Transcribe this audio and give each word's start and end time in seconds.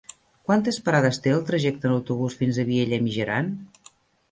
Quantes 0.45 0.79
parades 0.87 1.21
té 1.25 1.33
el 1.33 1.43
trajecte 1.51 1.87
en 1.91 1.95
autobús 1.97 2.39
fins 2.41 2.59
a 2.59 2.67
Vielha 2.73 3.01
e 3.01 3.05
Mijaran? 3.11 3.55